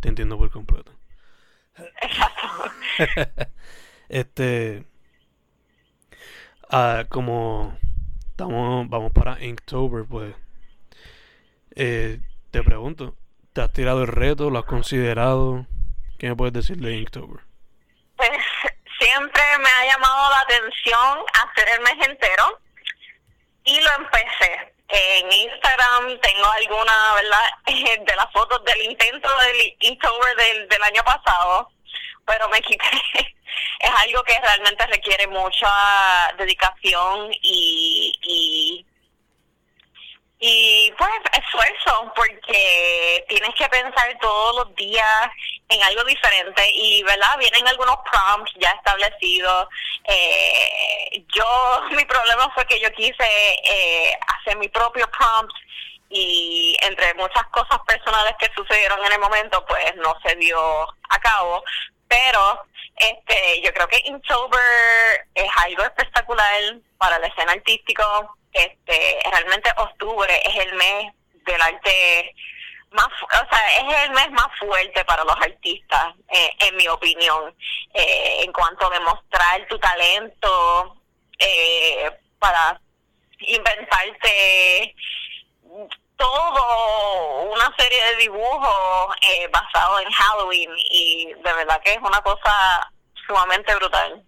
te 0.00 0.08
entiendo 0.08 0.38
por 0.38 0.50
completo. 0.50 0.90
Exacto. 2.00 2.72
este, 4.08 4.86
Ah, 6.72 7.04
como 7.08 7.76
estamos, 8.30 8.88
vamos 8.88 9.12
para 9.12 9.44
Inktober, 9.44 10.06
pues 10.06 10.34
eh, 11.74 12.20
te 12.50 12.62
pregunto, 12.62 13.14
¿te 13.52 13.62
has 13.62 13.72
tirado 13.72 14.02
el 14.02 14.08
reto? 14.08 14.50
¿Lo 14.50 14.58
has 14.58 14.64
considerado? 14.64 15.66
¿Qué 16.18 16.28
me 16.28 16.36
puedes 16.36 16.52
decir 16.52 16.76
de 16.76 16.96
Inktober? 16.96 17.40
Pues 18.16 18.30
siempre 18.98 19.42
me 19.58 19.68
ha 19.68 19.92
llamado 19.92 20.30
la 20.30 20.40
atención 20.40 21.18
hacer 21.44 21.68
el 21.74 21.80
mes 21.80 22.08
entero 22.08 22.60
y 23.64 23.80
lo 23.80 23.90
empecé. 23.98 24.74
En 24.88 25.32
Instagram 25.32 26.18
tengo 26.20 26.50
alguna, 26.50 27.14
¿verdad?, 27.14 27.50
de 28.06 28.16
las 28.16 28.32
fotos 28.32 28.64
del 28.64 28.82
intento 28.82 29.28
del 29.38 29.76
Inktober 29.80 30.36
del, 30.68 30.82
año 30.82 31.02
pasado, 31.04 31.70
pero 32.26 32.48
me 32.48 32.60
quité. 32.62 32.84
es 33.80 33.90
algo 33.90 34.24
que 34.24 34.38
realmente 34.40 34.86
requiere 34.88 35.26
mucha 35.28 36.34
dedicación 36.36 37.30
y 37.42 38.84
y 40.42 40.90
pues 40.96 41.10
esfuerzo, 41.38 42.10
porque 42.16 43.24
tienes 43.28 43.54
que 43.56 43.68
pensar 43.68 44.18
todos 44.22 44.56
los 44.56 44.74
días 44.74 45.28
en 45.68 45.82
algo 45.82 46.02
diferente 46.04 46.66
y, 46.72 47.02
¿verdad? 47.02 47.36
Vienen 47.38 47.68
algunos 47.68 47.96
prompts 48.10 48.50
ya 48.58 48.70
establecidos. 48.70 49.68
Eh, 50.04 51.24
yo, 51.34 51.82
mi 51.90 52.06
problema 52.06 52.50
fue 52.54 52.64
que 52.66 52.80
yo 52.80 52.90
quise 52.92 53.24
eh, 53.64 54.18
hacer 54.38 54.56
mi 54.56 54.68
propio 54.68 55.10
prompt 55.10 55.54
y 56.08 56.74
entre 56.80 57.12
muchas 57.14 57.44
cosas 57.48 57.78
personales 57.86 58.34
que 58.40 58.50
sucedieron 58.56 59.04
en 59.04 59.12
el 59.12 59.20
momento, 59.20 59.64
pues 59.66 59.94
no 59.96 60.16
se 60.24 60.36
dio 60.36 60.58
a 61.10 61.18
cabo. 61.20 61.62
Pero 62.08 62.64
este, 62.96 63.60
yo 63.60 63.72
creo 63.74 63.88
que 63.88 64.02
Inktober 64.06 65.26
es 65.34 65.50
algo 65.56 65.82
espectacular 65.82 66.78
para 66.96 67.18
la 67.18 67.26
escena 67.26 67.52
artística 67.52 68.04
este 68.52 69.18
realmente 69.30 69.70
octubre 69.76 70.42
es 70.44 70.56
el 70.66 70.74
mes 70.74 71.12
del 71.46 71.60
arte 71.60 72.34
más 72.90 73.08
o 73.22 73.28
sea 73.30 73.78
es 73.78 74.08
el 74.08 74.10
mes 74.10 74.30
más 74.32 74.48
fuerte 74.58 75.04
para 75.04 75.24
los 75.24 75.36
artistas 75.36 76.14
eh, 76.28 76.50
en 76.60 76.76
mi 76.76 76.88
opinión 76.88 77.54
eh, 77.94 78.42
en 78.44 78.52
cuanto 78.52 78.86
a 78.86 78.98
demostrar 78.98 79.66
tu 79.68 79.78
talento 79.78 80.96
eh, 81.38 82.10
para 82.38 82.80
inventarte 83.40 84.94
todo 86.16 87.42
una 87.52 87.74
serie 87.78 88.04
de 88.10 88.16
dibujos 88.16 89.16
eh, 89.22 89.48
basados 89.48 90.02
en 90.02 90.10
Halloween 90.10 90.70
y 90.76 91.32
de 91.32 91.52
verdad 91.54 91.80
que 91.82 91.92
es 91.92 91.98
una 91.98 92.20
cosa 92.20 92.92
sumamente 93.26 93.74
brutal 93.76 94.22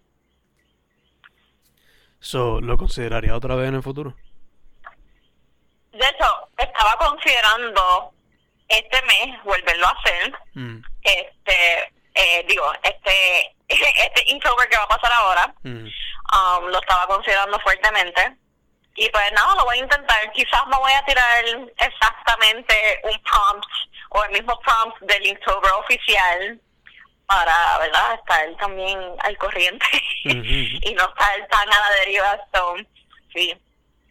So, 2.23 2.61
¿Lo 2.61 2.77
consideraría 2.77 3.35
otra 3.35 3.55
vez 3.55 3.67
en 3.67 3.75
el 3.75 3.83
futuro? 3.83 4.15
De 5.91 6.07
hecho, 6.07 6.49
estaba 6.57 6.95
considerando 6.95 8.13
este 8.69 9.01
mes 9.01 9.43
volverlo 9.43 9.85
a 9.85 9.89
hacer. 9.89 10.33
Mm. 10.53 10.81
Este, 11.03 11.93
eh, 12.15 12.45
digo, 12.47 12.71
este, 12.81 13.55
este 13.67 14.23
Inktober 14.31 14.69
que 14.69 14.77
va 14.77 14.83
a 14.83 14.87
pasar 14.87 15.11
ahora, 15.11 15.53
mm. 15.63 15.85
um, 15.85 16.65
lo 16.67 16.79
estaba 16.79 17.07
considerando 17.07 17.59
fuertemente. 17.59 18.37
Y 18.95 19.09
pues 19.09 19.31
nada, 19.33 19.55
lo 19.55 19.65
voy 19.65 19.79
a 19.79 19.83
intentar. 19.83 20.31
Quizás 20.31 20.65
me 20.67 20.77
voy 20.77 20.93
a 20.93 21.03
tirar 21.03 21.43
exactamente 21.77 23.01
un 23.03 23.21
prompt 23.21 23.67
o 24.11 24.23
el 24.23 24.31
mismo 24.31 24.57
prompt 24.61 24.97
del 25.01 25.25
Inktober 25.25 25.71
oficial 25.73 26.61
para, 27.25 27.77
¿verdad?, 27.79 28.15
estar 28.15 28.55
también 28.57 28.99
al 29.19 29.37
corriente 29.37 29.85
y 30.23 30.93
no 30.95 31.03
estar 31.03 31.47
tan 31.49 31.69
a 31.69 31.79
la 31.79 31.95
deriva. 31.99 32.37
So, 32.53 32.75
sí, 33.33 33.53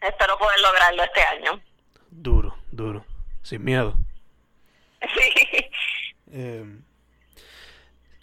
espero 0.01 0.37
poder 0.37 0.59
lograrlo 0.59 1.03
este 1.03 1.21
año. 1.23 1.61
Duro, 2.09 2.55
duro, 2.71 3.05
sin 3.41 3.63
miedo. 3.63 3.95
Sí. 5.15 5.69
Eh, 6.31 6.65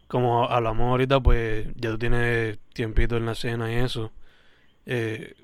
como 0.09 0.51
hablamos 0.51 0.91
ahorita, 0.91 1.21
pues 1.21 1.67
ya 1.77 1.91
tú 1.91 1.99
tienes 1.99 2.59
tiempito 2.73 3.17
en 3.17 3.27
la 3.27 3.33
escena 3.33 3.71
y 3.71 3.77
eso. 3.77 4.11
Eh, 4.87 5.35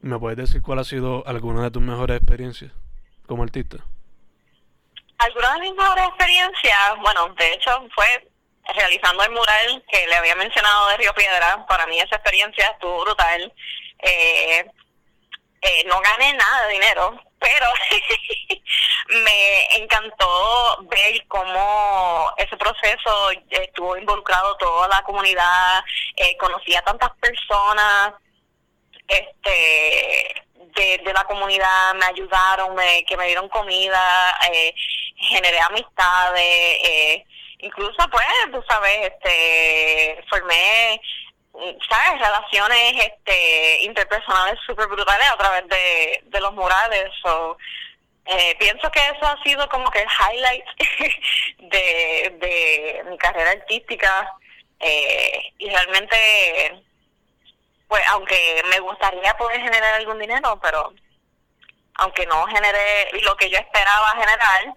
¿Me 0.00 0.18
puedes 0.18 0.38
decir 0.38 0.62
cuál 0.62 0.78
ha 0.78 0.84
sido 0.84 1.26
alguna 1.26 1.62
de 1.62 1.70
tus 1.70 1.82
mejores 1.82 2.16
experiencias 2.16 2.72
como 3.26 3.42
artista? 3.42 3.78
Alguna 5.18 5.54
de 5.54 5.60
mis 5.60 5.74
mejores 5.74 6.04
experiencias, 6.08 6.78
bueno, 7.02 7.34
de 7.34 7.52
hecho 7.52 7.70
fue 7.94 8.30
realizando 8.74 9.22
el 9.24 9.30
mural 9.30 9.84
que 9.90 10.06
le 10.06 10.14
había 10.16 10.34
mencionado 10.36 10.88
de 10.88 10.96
Río 10.96 11.14
Piedra, 11.14 11.64
para 11.66 11.86
mí 11.86 11.98
esa 11.98 12.16
experiencia 12.16 12.66
estuvo 12.68 13.02
brutal. 13.02 13.52
Eh, 14.00 14.64
eh, 15.62 15.84
no 15.86 15.98
gané 16.00 16.34
nada 16.34 16.66
de 16.66 16.72
dinero, 16.74 17.18
pero 17.38 17.66
me 19.24 19.76
encantó 19.76 20.78
ver 20.82 21.26
cómo 21.26 22.32
ese 22.36 22.56
proceso 22.56 23.30
estuvo 23.50 23.96
involucrado 23.96 24.56
toda 24.56 24.88
la 24.88 25.02
comunidad, 25.02 25.82
eh, 26.16 26.36
conocí 26.36 26.74
a 26.74 26.82
tantas 26.82 27.10
personas 27.16 28.12
este 29.08 30.44
de, 30.74 31.12
la 31.12 31.24
comunidad, 31.24 31.94
me 31.94 32.06
ayudaron, 32.06 32.74
me, 32.74 33.04
que 33.04 33.16
me 33.16 33.26
dieron 33.26 33.48
comida, 33.48 34.36
eh, 34.52 34.74
generé 35.16 35.60
amistades, 35.60 36.42
eh, 36.42 37.24
incluso 37.64 37.96
pues, 38.10 38.26
tú 38.52 38.62
sabes, 38.68 39.10
este, 39.12 40.22
formé, 40.28 41.00
¿sabes? 41.88 42.20
Relaciones 42.20 43.06
este, 43.06 43.82
interpersonales 43.84 44.58
súper 44.66 44.86
brutales 44.88 45.28
a 45.30 45.36
través 45.38 45.66
de, 45.68 46.22
de 46.24 46.40
los 46.40 46.52
murales. 46.52 47.10
So, 47.22 47.56
eh, 48.26 48.54
pienso 48.58 48.90
que 48.90 49.00
eso 49.00 49.26
ha 49.26 49.42
sido 49.42 49.68
como 49.68 49.90
que 49.90 50.00
el 50.00 50.08
highlight 50.08 50.64
de, 51.58 52.36
de 52.38 53.04
mi 53.08 53.18
carrera 53.18 53.50
artística 53.52 54.32
eh, 54.80 55.52
y 55.58 55.68
realmente, 55.70 56.82
pues 57.88 58.02
aunque 58.08 58.62
me 58.70 58.80
gustaría 58.80 59.36
poder 59.36 59.60
generar 59.60 59.94
algún 59.94 60.18
dinero, 60.18 60.58
pero 60.62 60.92
aunque 61.96 62.26
no 62.26 62.46
generé 62.46 63.10
lo 63.22 63.36
que 63.36 63.48
yo 63.48 63.58
esperaba 63.58 64.10
generar, 64.10 64.74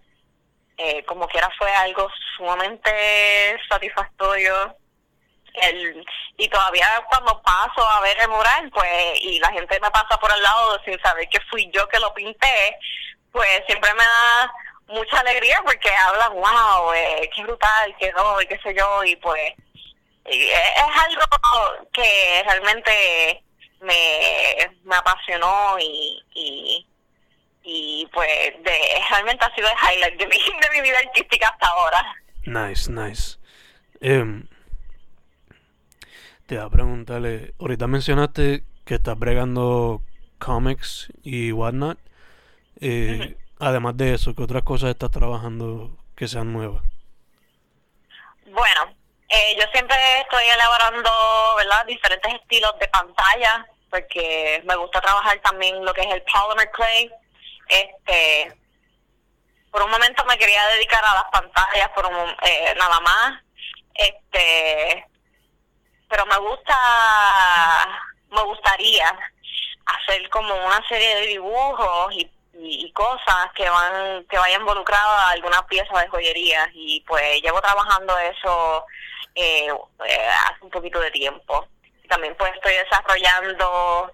eh, 0.77 1.03
como 1.05 1.27
quiera 1.27 1.49
fue 1.57 1.71
algo 1.73 2.09
sumamente 2.35 3.59
satisfactorio. 3.69 4.75
El, 5.53 6.05
y 6.37 6.47
todavía 6.49 6.87
cuando 7.09 7.41
paso 7.41 7.83
a 7.83 8.01
ver 8.01 8.15
el 8.19 8.29
mural, 8.29 8.69
pues, 8.71 9.21
y 9.21 9.39
la 9.39 9.51
gente 9.51 9.79
me 9.79 9.89
pasa 9.89 10.19
por 10.19 10.31
al 10.31 10.41
lado 10.41 10.79
sin 10.85 10.99
saber 11.01 11.27
que 11.29 11.39
fui 11.49 11.67
yo 11.73 11.87
que 11.87 11.99
lo 11.99 12.13
pinté, 12.13 12.77
pues 13.31 13.63
siempre 13.65 13.91
me 13.95 14.03
da 14.03 14.53
mucha 14.87 15.19
alegría 15.19 15.59
porque 15.65 15.89
hablan, 15.89 16.33
wow, 16.33 16.93
eh, 16.93 17.29
qué 17.35 17.41
brutal 17.41 17.95
quedó 17.99 18.39
y 18.41 18.47
qué 18.47 18.59
sé 18.59 18.75
yo, 18.75 19.03
y 19.03 19.15
pues 19.15 19.53
es 20.25 20.97
algo 21.05 21.23
que 21.93 22.43
realmente 22.45 23.43
me, 23.81 24.69
me 24.83 24.95
apasionó 24.95 25.77
y, 25.79 26.23
pues 28.17 28.63
de, 28.63 28.79
realmente 29.11 29.45
ha 29.45 29.53
sido 29.53 29.67
el 29.67 29.75
highlight 29.75 30.19
de 30.19 30.25
mi, 30.25 30.37
de 30.37 30.69
mi 30.73 30.81
vida 30.81 30.97
artística 31.05 31.49
hasta 31.49 31.67
ahora. 31.67 32.15
Nice, 32.45 32.91
nice. 32.91 33.37
Em, 34.01 34.47
te 36.47 36.55
voy 36.55 36.65
a 36.65 36.69
preguntarle, 36.69 37.53
ahorita 37.59 37.85
mencionaste 37.85 38.63
que 38.85 38.95
estás 38.95 39.19
bregando 39.19 40.01
cómics 40.39 41.09
y 41.21 41.51
whatnot. 41.51 41.99
Eh, 42.81 43.37
Además 43.59 43.97
de 43.97 44.13
eso, 44.13 44.35
¿qué 44.35 44.43
otras 44.43 44.63
cosas 44.63 44.91
estás 44.91 45.09
trabajando 45.09 45.97
que 46.15 46.27
sean 46.27 46.53
nuevas? 46.53 46.83
Bueno, 48.45 48.95
eh, 49.29 49.55
yo 49.59 49.63
siempre 49.71 49.97
estoy 50.21 50.43
elaborando, 50.43 51.09
¿verdad? 51.57 51.85
Diferentes 51.87 52.33
estilos 52.35 52.73
de 52.79 52.87
pantalla, 52.87 53.65
porque 53.89 54.61
me 54.65 54.75
gusta 54.75 55.01
trabajar 55.01 55.39
también 55.39 55.83
lo 55.83 55.93
que 55.93 56.01
es 56.01 56.07
el 56.07 56.23
polymer 56.31 56.69
clay, 56.71 57.11
este, 57.67 58.57
por 59.71 59.83
un 59.83 59.91
momento 59.91 60.23
me 60.25 60.37
quería 60.37 60.65
dedicar 60.67 61.03
a 61.05 61.13
las 61.13 61.25
pantallas, 61.31 61.89
por 61.89 62.05
un, 62.05 62.35
eh, 62.41 62.73
nada 62.77 62.99
más, 63.01 63.43
este, 63.93 65.05
pero 66.09 66.25
me 66.25 66.37
gusta, 66.37 66.75
me 68.29 68.41
gustaría 68.43 69.17
hacer 69.85 70.29
como 70.29 70.53
una 70.53 70.85
serie 70.87 71.15
de 71.15 71.27
dibujos 71.27 72.13
y, 72.13 72.29
y, 72.53 72.91
cosas 72.91 73.51
que 73.55 73.69
van, 73.69 74.25
que 74.25 74.37
vayan 74.37 74.61
involucradas 74.61 75.21
a 75.21 75.29
alguna 75.29 75.65
pieza 75.67 75.99
de 75.99 76.07
joyería 76.07 76.69
y 76.73 77.01
pues 77.01 77.41
llevo 77.41 77.61
trabajando 77.61 78.17
eso 78.19 78.85
eh, 79.35 79.69
eh, 80.05 80.27
hace 80.45 80.63
un 80.63 80.71
poquito 80.71 80.99
de 80.99 81.11
tiempo. 81.11 81.67
También 82.09 82.35
pues 82.35 82.53
estoy 82.55 82.73
desarrollando 82.73 84.11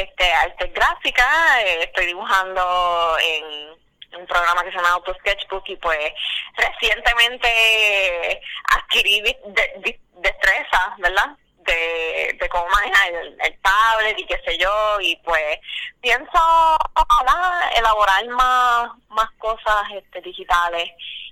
este 0.00 0.32
arte 0.32 0.68
gráfica, 0.68 1.62
eh, 1.62 1.84
estoy 1.84 2.06
dibujando 2.06 3.16
en 3.20 4.20
un 4.20 4.26
programa 4.26 4.62
que 4.62 4.70
se 4.70 4.76
llama 4.76 4.92
Auto 4.92 5.14
Sketchbook 5.14 5.68
y 5.68 5.76
pues 5.76 6.12
recientemente 6.56 8.40
adquirí 8.76 9.20
de, 9.20 10.00
destreza, 10.14 10.94
¿verdad? 10.98 11.36
De, 11.58 12.38
cómo 12.50 12.66
manejar 12.68 13.12
el, 13.12 13.60
tablet 13.60 14.18
y 14.18 14.26
qué 14.26 14.40
sé 14.42 14.56
yo 14.56 14.98
y 15.00 15.16
pues 15.16 15.58
pienso 16.00 16.78
ojalá 16.94 17.70
elaborar 17.76 18.26
más 18.28 18.90
más 19.10 19.30
cosas 19.38 19.82
este 19.92 20.22
digitales 20.22 20.90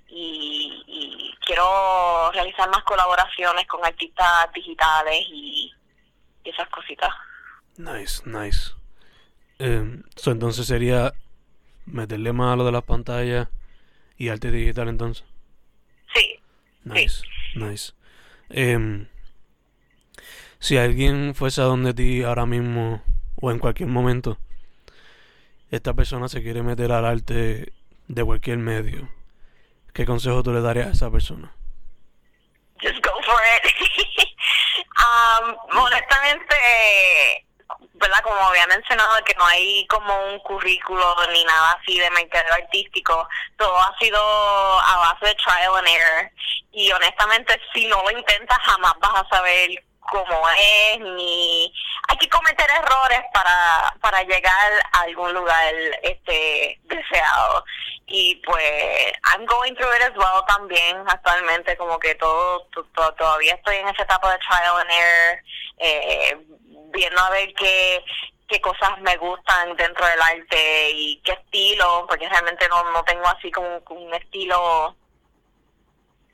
y, 0.08 0.84
y 0.86 1.34
quiero 1.40 2.30
realizar 2.32 2.68
más 2.68 2.82
colaboraciones 2.82 3.66
con 3.66 3.82
artistas 3.82 4.52
digitales 4.52 5.24
y 5.30 5.72
esas 6.44 6.68
cositas. 6.68 7.12
Nice, 7.78 8.22
nice. 8.24 8.72
Eh, 9.58 10.02
so, 10.16 10.30
entonces 10.30 10.66
sería 10.66 11.14
meterle 11.86 12.32
más 12.32 12.52
a 12.52 12.56
lo 12.56 12.64
de 12.64 12.72
las 12.72 12.84
pantallas 12.84 13.48
y 14.18 14.28
arte 14.28 14.50
digital 14.50 14.88
entonces. 14.88 15.24
Sí, 16.14 16.40
Nice, 16.84 17.22
nice. 17.54 17.92
Em, 18.48 19.08
si 20.58 20.78
alguien 20.78 21.34
fuese 21.34 21.60
a 21.60 21.64
donde 21.64 21.94
ti 21.94 22.22
ahora 22.22 22.46
mismo 22.46 23.02
o 23.40 23.50
en 23.50 23.58
cualquier 23.58 23.88
momento, 23.88 24.38
esta 25.70 25.94
persona 25.94 26.28
se 26.28 26.42
quiere 26.42 26.62
meter 26.62 26.92
al 26.92 27.04
arte 27.04 27.72
de 28.08 28.24
cualquier 28.24 28.58
medio, 28.58 29.08
¿qué 29.92 30.06
consejo 30.06 30.42
tú 30.42 30.52
le 30.52 30.60
darías 30.60 30.86
a 30.86 30.92
esa 30.92 31.10
persona? 31.10 31.52
just 32.80 33.02
go 33.02 33.10
for 33.24 33.40
it. 33.56 33.64
um, 35.00 35.56
honestamente, 35.72 37.45
¿verdad? 37.94 38.20
Como 38.22 38.38
había 38.40 38.66
mencionado, 38.66 39.22
que 39.24 39.34
no 39.34 39.46
hay 39.46 39.86
como 39.86 40.14
un 40.26 40.38
currículo 40.40 41.14
ni 41.32 41.44
nada 41.44 41.72
así 41.80 41.98
de 41.98 42.10
mercado 42.10 42.52
artístico. 42.54 43.28
Todo 43.56 43.76
ha 43.78 43.96
sido 43.98 44.20
a 44.20 44.96
base 44.98 45.26
de 45.26 45.34
trial 45.36 45.76
and 45.78 45.88
error. 45.88 46.30
Y 46.72 46.90
honestamente, 46.92 47.60
si 47.72 47.86
no 47.86 48.02
lo 48.02 48.10
intentas, 48.10 48.58
jamás 48.58 48.94
vas 48.98 49.22
a 49.22 49.28
saber 49.28 49.70
cómo 50.00 50.48
es, 50.50 51.00
ni 51.00 51.72
hay 52.08 52.16
que 52.18 52.28
cometer 52.28 52.68
errores 52.70 53.22
para, 53.32 53.92
para 54.00 54.22
llegar 54.22 54.72
a 54.92 55.00
algún 55.00 55.32
lugar 55.32 55.74
este 56.02 56.78
deseado. 56.84 57.64
Y 58.06 58.36
pues, 58.46 59.12
I'm 59.32 59.44
going 59.46 59.74
through 59.74 59.92
it 59.96 60.02
as 60.02 60.16
well 60.16 60.44
también, 60.46 61.02
actualmente, 61.08 61.76
como 61.76 61.98
que 61.98 62.14
todo, 62.14 62.62
to- 62.72 62.84
to- 62.94 63.14
todavía 63.14 63.54
estoy 63.54 63.76
en 63.78 63.88
esa 63.88 64.04
etapa 64.04 64.30
de 64.30 64.38
trial 64.38 64.76
and 64.78 64.90
error, 64.92 65.38
eh, 65.78 66.38
viendo 66.92 67.20
a 67.20 67.30
ver 67.30 67.52
qué, 67.54 68.04
qué 68.48 68.60
cosas 68.60 68.98
me 69.00 69.16
gustan 69.16 69.76
dentro 69.76 70.06
del 70.06 70.20
arte 70.20 70.90
y 70.92 71.20
qué 71.24 71.32
estilo, 71.32 72.06
porque 72.08 72.28
realmente 72.28 72.68
no, 72.68 72.90
no 72.92 73.02
tengo 73.04 73.26
así 73.28 73.50
como 73.50 73.78
un 73.90 74.14
estilo 74.14 74.96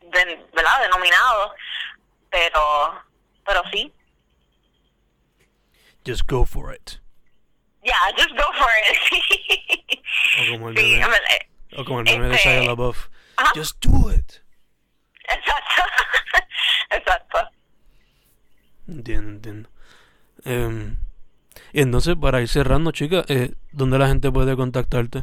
de, 0.00 0.36
¿verdad? 0.52 0.80
denominado, 0.82 1.54
pero 2.30 3.02
pero 3.44 3.62
sí, 3.72 3.92
Just 6.06 6.26
go 6.28 6.44
for 6.44 6.72
it. 6.74 6.98
yeah, 7.84 7.94
just 8.16 8.30
go 8.30 8.52
for 8.54 8.70
it. 8.90 9.98
O 10.40 10.52
como 10.52 10.68
el 10.70 10.76
sí, 10.78 10.94
eh, 10.94 11.48
o 11.76 11.84
como 11.84 12.00
el 12.00 12.04
de 12.06 12.34
este- 12.34 12.38
Shia 12.48 12.62
LaBeouf. 12.62 13.08
ajá. 13.36 13.52
Just 13.54 13.84
do 13.84 14.10
it. 14.12 14.32
exacto, 15.28 15.82
exacto. 16.90 17.48
Entiendo, 18.88 19.30
entiendo. 19.30 19.68
Em, 20.44 20.96
y 21.72 21.80
entonces, 21.80 22.16
para 22.20 22.40
ir 22.40 22.48
cerrando, 22.48 22.92
chica, 22.92 23.24
eh, 23.28 23.52
¿dónde 23.72 23.98
la 23.98 24.08
gente 24.08 24.30
puede 24.30 24.56
contactarte? 24.56 25.20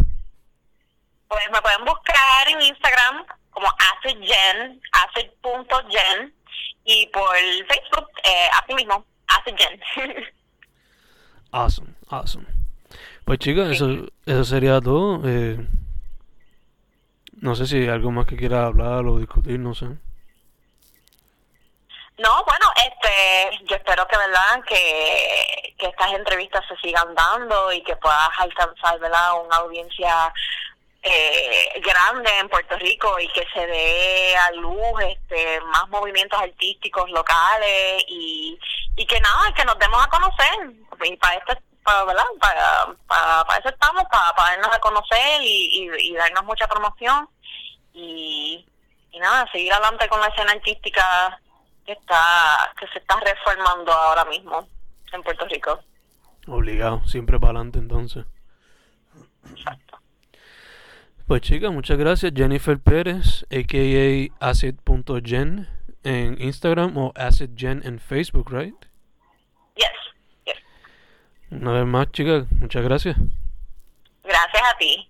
Pues 1.27 1.43
me 1.51 1.61
pueden 1.61 1.85
buscar 1.85 2.47
en 2.49 2.61
Instagram 2.61 3.25
como 3.51 3.67
AcidGen, 3.67 4.81
acid.gen, 4.91 6.33
y 6.85 7.05
por 7.07 7.35
Facebook, 7.35 8.09
eh, 8.23 8.47
así 8.61 8.73
mismo, 8.73 9.05
AcidGen. 9.27 9.79
Awesome, 11.51 11.95
awesome. 12.09 12.45
Pues 13.25 13.39
chicas, 13.39 13.71
eso, 13.71 14.07
eso 14.25 14.43
sería 14.43 14.79
todo. 14.79 15.21
Eh, 15.27 15.57
no 17.41 17.55
sé 17.55 17.65
si 17.65 17.77
hay 17.77 17.87
algo 17.87 18.11
más 18.11 18.27
que 18.27 18.37
quiera 18.37 18.65
hablar 18.67 19.05
o 19.07 19.17
discutir, 19.17 19.59
no 19.59 19.73
sé. 19.73 19.87
No, 22.19 22.43
bueno, 22.43 22.65
este, 22.75 23.63
yo 23.63 23.77
espero 23.77 24.05
que, 24.05 24.17
¿verdad?, 24.17 24.61
que, 24.67 25.73
que 25.79 25.85
estas 25.85 26.11
entrevistas 26.11 26.65
se 26.67 26.75
sigan 26.77 27.15
dando 27.15 27.71
y 27.71 27.81
que 27.81 27.95
puedas 27.95 28.29
alcanzar, 28.37 28.99
¿verdad?, 28.99 29.41
una 29.41 29.55
audiencia 29.57 30.33
eh, 31.01 31.79
grande 31.81 32.29
en 32.39 32.49
Puerto 32.49 32.77
Rico 32.77 33.17
y 33.21 33.29
que 33.29 33.47
se 33.53 33.65
dé 33.65 34.35
a 34.35 34.51
luz 34.51 35.01
este, 35.01 35.61
más 35.61 35.87
movimientos 35.87 36.37
artísticos 36.41 37.09
locales 37.09 38.03
y, 38.09 38.59
y 38.97 39.05
que 39.05 39.21
nada, 39.21 39.53
que 39.53 39.63
nos 39.63 39.79
demos 39.79 40.05
a 40.05 40.09
conocer. 40.09 40.73
Y 41.01 41.15
para 41.15 41.35
esto, 41.35 41.53
para, 41.85 42.03
¿verdad?, 42.03 42.25
para, 42.41 42.87
para, 43.07 43.45
para 43.45 43.59
eso 43.59 43.69
estamos, 43.69 44.03
para, 44.11 44.33
para 44.33 44.57
darnos 44.57 44.75
a 44.75 44.79
conocer 44.79 45.41
y, 45.41 45.87
y, 45.87 46.11
y 46.11 46.15
darnos 46.15 46.43
mucha 46.43 46.67
promoción 46.67 47.29
y, 47.93 48.67
y 49.11 49.19
nada, 49.19 49.49
seguir 49.53 49.71
adelante 49.71 50.09
con 50.09 50.19
la 50.19 50.27
escena 50.27 50.51
artística 50.51 51.39
que 51.89 51.93
está 51.93 52.71
que 52.79 52.85
se 52.89 52.99
está 52.99 53.19
reformando 53.19 53.91
ahora 53.91 54.23
mismo 54.25 54.67
en 55.11 55.23
Puerto 55.23 55.47
Rico. 55.47 55.79
Obligado, 56.45 57.03
siempre 57.05 57.39
para 57.39 57.53
adelante 57.53 57.79
entonces. 57.79 58.25
Exacto. 59.49 59.97
Pues 61.25 61.41
chicas, 61.41 61.71
muchas 61.71 61.97
gracias. 61.97 62.31
Jennifer 62.35 62.79
Pérez, 62.79 63.43
a.k.a. 63.49 64.47
acid.gen 64.47 65.67
en 66.03 66.39
Instagram 66.39 66.95
o 66.95 67.11
acidgen 67.15 67.81
en 67.83 67.99
Facebook, 67.99 68.51
right? 68.51 68.75
Yes, 69.75 69.87
yes. 70.45 70.57
Una 71.49 71.71
vez 71.71 71.85
más, 71.87 72.11
chicas, 72.11 72.45
muchas 72.51 72.83
gracias. 72.83 73.17
Gracias 74.23 74.63
a 74.63 74.77
ti. 74.77 75.09